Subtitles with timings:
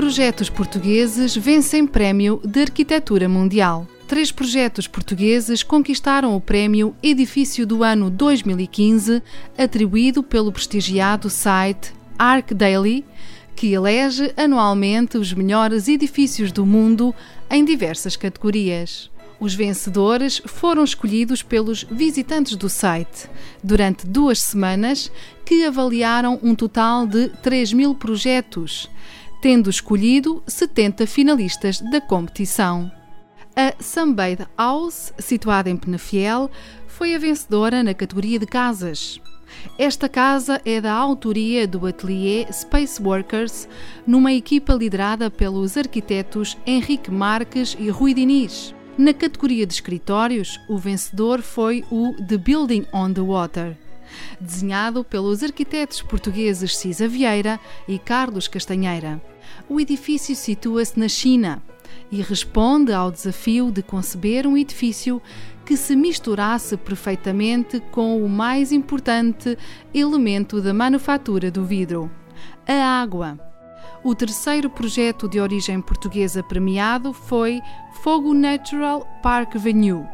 [0.00, 3.86] Projetos portugueses vencem prémio de arquitetura mundial.
[4.08, 9.22] Três projetos portugueses conquistaram o prémio Edifício do Ano 2015,
[9.58, 13.04] atribuído pelo prestigiado site ArcDaily,
[13.54, 17.14] que elege anualmente os melhores edifícios do mundo
[17.50, 19.10] em diversas categorias.
[19.38, 23.28] Os vencedores foram escolhidos pelos visitantes do site
[23.62, 25.12] durante duas semanas,
[25.44, 28.88] que avaliaram um total de 3 mil projetos
[29.40, 32.90] tendo escolhido 70 finalistas da competição.
[33.56, 36.50] A Sunbathe House, situada em Penafiel,
[36.86, 39.20] foi a vencedora na categoria de casas.
[39.76, 43.68] Esta casa é da autoria do atelier Space Workers,
[44.06, 48.74] numa equipa liderada pelos arquitetos Henrique Marques e Rui Diniz.
[48.96, 53.76] Na categoria de escritórios, o vencedor foi o The Building on the Water
[54.40, 59.20] desenhado pelos arquitetos portugueses Cisa Vieira e Carlos Castanheira.
[59.68, 61.62] O edifício situa-se na China
[62.10, 65.20] e responde ao desafio de conceber um edifício
[65.64, 69.56] que se misturasse perfeitamente com o mais importante
[69.94, 72.10] elemento da manufatura do vidro:
[72.66, 73.49] a água.
[74.02, 77.60] O terceiro projeto de origem portuguesa premiado foi
[78.02, 80.06] Fogo Natural Park Venue,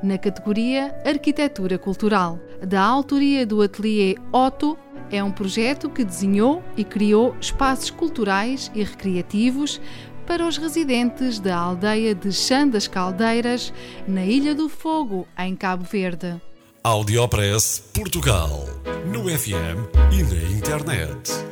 [0.00, 4.78] na categoria Arquitetura Cultural, da autoria do atelier Otto.
[5.10, 9.80] É um projeto que desenhou e criou espaços culturais e recreativos
[10.24, 13.72] para os residentes da aldeia de Chã das Caldeiras,
[14.06, 16.40] na Ilha do Fogo, em Cabo Verde.
[16.84, 18.64] Audiopress Portugal,
[19.04, 21.51] no FM e na internet